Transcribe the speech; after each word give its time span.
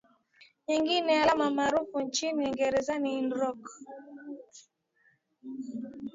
Nyingine 0.67 1.21
alama 1.21 1.51
maarufu 1.51 2.01
nchini 2.01 2.43
Uingereza 2.45 2.99
ni 2.99 3.23
York 3.29 3.69